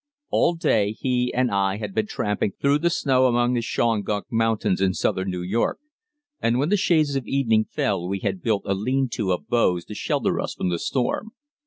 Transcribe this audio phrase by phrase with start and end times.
[0.31, 4.81] All day he and I had been tramping through the snow among the Shawangunk Mountains
[4.81, 5.77] in southern New York,
[6.39, 9.85] and when the shades of evening fell we had built a lean to of boughs
[9.85, 11.33] to shelter us from the storm.